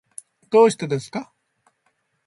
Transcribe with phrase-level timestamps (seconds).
[0.49, 1.31] どうしてですか？